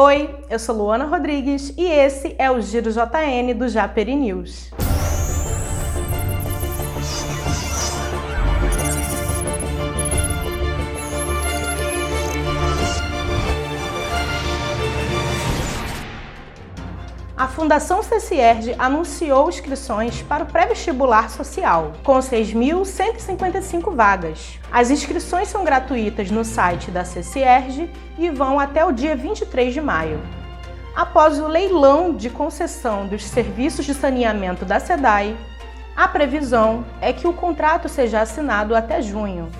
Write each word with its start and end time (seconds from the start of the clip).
Oi, 0.00 0.32
eu 0.48 0.60
sou 0.60 0.76
Luana 0.76 1.06
Rodrigues 1.06 1.74
e 1.76 1.84
esse 1.84 2.36
é 2.38 2.48
o 2.48 2.60
Giro 2.60 2.88
JN 2.92 3.52
do 3.52 3.68
Japeri 3.68 4.14
News. 4.14 4.70
Fundação 17.58 18.04
CCIERD 18.04 18.76
anunciou 18.78 19.48
inscrições 19.48 20.22
para 20.22 20.44
o 20.44 20.46
pré-vestibular 20.46 21.28
social, 21.28 21.90
com 22.04 22.16
6.155 22.20 23.96
vagas. 23.96 24.60
As 24.70 24.92
inscrições 24.92 25.48
são 25.48 25.64
gratuitas 25.64 26.30
no 26.30 26.44
site 26.44 26.92
da 26.92 27.02
CCIERD 27.02 27.90
e 28.16 28.30
vão 28.30 28.60
até 28.60 28.84
o 28.84 28.92
dia 28.92 29.16
23 29.16 29.74
de 29.74 29.80
maio. 29.80 30.20
Após 30.94 31.40
o 31.40 31.48
leilão 31.48 32.14
de 32.14 32.30
concessão 32.30 33.08
dos 33.08 33.24
serviços 33.24 33.84
de 33.84 33.92
saneamento 33.92 34.64
da 34.64 34.78
SEDAI, 34.78 35.36
a 35.96 36.06
previsão 36.06 36.84
é 37.00 37.12
que 37.12 37.26
o 37.26 37.32
contrato 37.32 37.88
seja 37.88 38.20
assinado 38.20 38.72
até 38.72 39.02
junho 39.02 39.50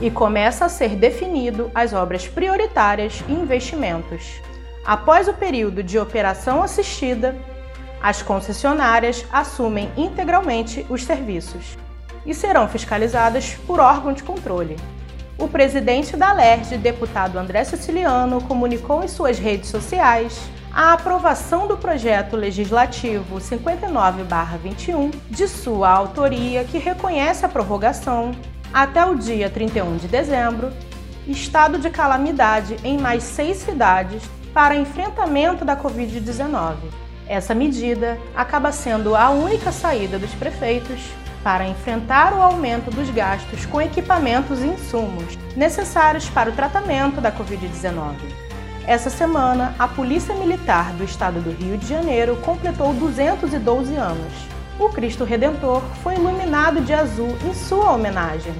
e 0.00 0.10
começa 0.10 0.64
a 0.64 0.70
ser 0.70 0.96
definido 0.96 1.70
as 1.74 1.92
obras 1.92 2.26
prioritárias 2.26 3.22
e 3.28 3.32
investimentos. 3.34 4.40
Após 4.84 5.28
o 5.28 5.32
período 5.32 5.80
de 5.80 5.96
operação 5.96 6.60
assistida, 6.60 7.36
as 8.02 8.20
concessionárias 8.20 9.24
assumem 9.32 9.90
integralmente 9.96 10.84
os 10.90 11.04
serviços 11.04 11.78
e 12.26 12.34
serão 12.34 12.68
fiscalizadas 12.68 13.54
por 13.66 13.78
órgão 13.80 14.12
de 14.12 14.22
controle. 14.22 14.76
O 15.38 15.48
presidente 15.48 16.16
da 16.16 16.32
LERJ, 16.32 16.76
deputado 16.78 17.38
André 17.38 17.64
Siciliano, 17.64 18.42
comunicou 18.42 19.02
em 19.02 19.08
suas 19.08 19.38
redes 19.38 19.70
sociais 19.70 20.40
a 20.72 20.92
aprovação 20.92 21.66
do 21.66 21.76
projeto 21.76 22.36
legislativo 22.36 23.36
59-21 23.38 25.12
de 25.28 25.48
sua 25.48 25.90
autoria, 25.90 26.64
que 26.64 26.78
reconhece 26.78 27.44
a 27.44 27.48
prorrogação 27.48 28.32
até 28.72 29.04
o 29.04 29.14
dia 29.14 29.50
31 29.50 29.96
de 29.96 30.08
dezembro, 30.08 30.72
estado 31.26 31.78
de 31.78 31.90
calamidade 31.90 32.76
em 32.82 32.98
mais 32.98 33.22
seis 33.22 33.58
cidades 33.58 34.22
para 34.54 34.76
enfrentamento 34.76 35.64
da 35.64 35.76
Covid-19. 35.76 36.76
Essa 37.28 37.54
medida 37.54 38.18
acaba 38.34 38.72
sendo 38.72 39.14
a 39.14 39.30
única 39.30 39.70
saída 39.70 40.18
dos 40.18 40.32
prefeitos 40.34 41.00
para 41.42 41.66
enfrentar 41.66 42.32
o 42.32 42.42
aumento 42.42 42.90
dos 42.90 43.10
gastos 43.10 43.66
com 43.66 43.80
equipamentos 43.80 44.60
e 44.60 44.66
insumos 44.66 45.38
necessários 45.56 46.28
para 46.28 46.50
o 46.50 46.52
tratamento 46.52 47.20
da 47.20 47.32
Covid-19. 47.32 48.16
Essa 48.86 49.10
semana, 49.10 49.74
a 49.78 49.86
Polícia 49.86 50.34
Militar 50.34 50.92
do 50.94 51.04
Estado 51.04 51.40
do 51.40 51.50
Rio 51.50 51.78
de 51.78 51.86
Janeiro 51.86 52.36
completou 52.36 52.92
212 52.94 53.94
anos. 53.94 54.32
O 54.78 54.88
Cristo 54.88 55.24
Redentor 55.24 55.82
foi 56.02 56.14
iluminado 56.14 56.80
de 56.80 56.92
azul 56.92 57.36
em 57.44 57.54
sua 57.54 57.92
homenagem. 57.92 58.54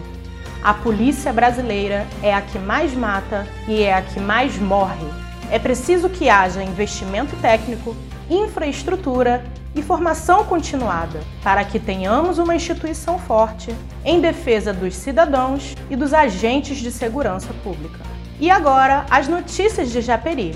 A 0.62 0.72
polícia 0.72 1.33
brasileira 1.33 2.06
é 2.22 2.33
a 2.33 2.40
que 2.40 2.58
mais 2.58 2.94
mata 2.94 3.46
e 3.66 3.83
é 3.83 3.94
a 3.94 4.02
que 4.02 4.20
mais 4.20 4.56
morre 4.58 5.22
é 5.52 5.58
preciso 5.58 6.08
que 6.08 6.30
haja 6.30 6.62
investimento 6.62 7.36
técnico, 7.36 7.94
infraestrutura 8.28 9.44
e 9.74 9.82
formação 9.82 10.44
continuada 10.44 11.20
para 11.42 11.64
que 11.64 11.78
tenhamos 11.78 12.38
uma 12.38 12.54
instituição 12.54 13.18
forte 13.18 13.74
em 14.04 14.20
defesa 14.20 14.72
dos 14.72 14.94
cidadãos 14.94 15.74
e 15.90 15.96
dos 15.96 16.12
agentes 16.12 16.78
de 16.78 16.90
segurança 16.90 17.52
pública. 17.64 18.00
E 18.38 18.50
agora, 18.50 19.06
as 19.10 19.28
notícias 19.28 19.90
de 19.90 20.00
Japeri. 20.00 20.54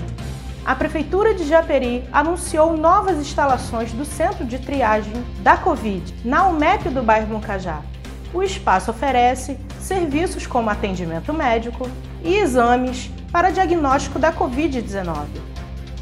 A 0.65 0.75
Prefeitura 0.75 1.33
de 1.33 1.45
Japeri 1.45 2.03
anunciou 2.11 2.75
novas 2.75 3.17
instalações 3.17 3.93
do 3.93 4.03
Centro 4.03 4.43
de 4.45 4.59
Triagem 4.59 5.13
da 5.41 5.55
Covid 5.55 6.13
na 6.25 6.45
UMEP 6.47 6.89
do 6.89 7.01
bairro 7.01 7.33
Mucajá. 7.33 7.81
O 8.33 8.43
espaço 8.43 8.91
oferece 8.91 9.57
serviços 9.79 10.45
como 10.45 10.69
atendimento 10.69 11.33
médico 11.33 11.89
e 12.21 12.35
exames 12.35 13.09
para 13.31 13.49
diagnóstico 13.49 14.19
da 14.19 14.33
Covid-19. 14.33 15.56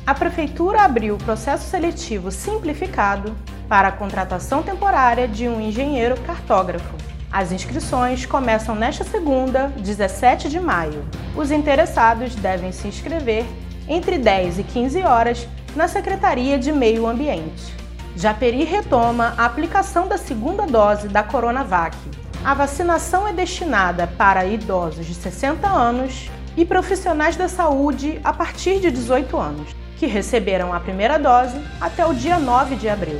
A 0.08 0.14
Prefeitura 0.14 0.84
abriu 0.84 1.16
o 1.16 1.18
processo 1.18 1.68
seletivo 1.68 2.30
simplificado 2.30 3.36
para 3.68 3.88
a 3.88 3.92
contratação 3.92 4.62
temporária 4.62 5.28
de 5.28 5.50
um 5.50 5.60
engenheiro 5.60 6.16
cartógrafo. 6.22 6.94
As 7.32 7.52
inscrições 7.52 8.24
começam 8.24 8.76
nesta 8.76 9.04
segunda, 9.04 9.70
17 9.78 10.48
de 10.48 10.60
maio. 10.60 11.04
Os 11.36 11.50
interessados 11.50 12.36
devem 12.36 12.72
se 12.72 12.88
inscrever 12.88 13.46
entre 13.88 14.20
10 14.20 14.60
e 14.60 14.64
15 14.64 15.02
horas 15.02 15.48
na 15.76 15.88
Secretaria 15.88 16.60
de 16.60 16.72
Meio 16.72 17.08
Ambiente. 17.08 17.74
Japeri 18.16 18.64
retoma 18.64 19.34
a 19.36 19.46
aplicação 19.46 20.08
da 20.08 20.20
segunda 20.20 20.68
dose 20.68 21.08
da 21.08 21.24
Coronavac. 21.24 21.98
A 22.44 22.54
vacinação 22.54 23.28
é 23.28 23.34
destinada 23.34 24.06
para 24.06 24.46
idosos 24.46 25.08
de 25.08 25.16
60 25.16 25.68
anos 25.68 26.30
e 26.56 26.64
profissionais 26.64 27.36
da 27.36 27.48
saúde 27.48 28.22
a 28.24 28.32
partir 28.32 28.80
de 28.80 28.92
18 28.92 29.36
anos, 29.36 29.76
que 29.98 30.06
receberam 30.06 30.74
a 30.74 30.80
primeira 30.80 31.18
dose 31.18 31.60
até 31.80 32.06
o 32.06 32.14
dia 32.14 32.40
9 32.40 32.76
de 32.76 32.90
abril. 32.90 33.20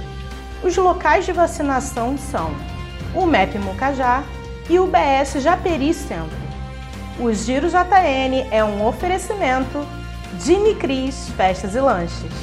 Os 0.64 0.76
locais 0.78 1.26
de 1.26 1.32
vacinação 1.32 2.18
são 2.18 2.54
o 3.14 3.26
MEP 3.26 3.58
Mucajá 3.60 4.24
e 4.70 4.80
o 4.80 4.88
BS 4.88 5.42
Japeri 5.42 5.94
Centro. 5.94 6.46
O 7.20 7.32
Giro 7.32 7.70
JN 7.70 8.48
é 8.52 8.64
um 8.64 8.86
oferecimento 8.86 9.86
Jimmy 10.40 10.76
Cris 10.76 11.30
Festas 11.38 11.76
e 11.76 11.80
Lanches. 11.80 12.34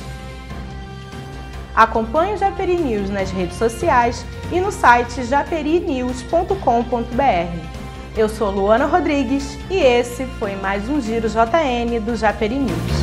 Acompanhe 1.74 2.34
o 2.34 2.36
Japeri 2.36 2.76
News 2.76 3.10
nas 3.10 3.30
redes 3.30 3.56
sociais 3.56 4.24
e 4.50 4.60
no 4.60 4.70
site 4.70 5.24
japerinews.com.br. 5.24 6.56
Eu 8.16 8.28
sou 8.28 8.50
Luana 8.50 8.86
Rodrigues 8.86 9.58
e 9.70 9.78
esse 9.78 10.26
foi 10.38 10.54
mais 10.54 10.88
um 10.88 11.00
Giro 11.00 11.28
JN 11.28 11.98
do 12.04 12.14
Japeri 12.14 12.58
News. 12.58 13.01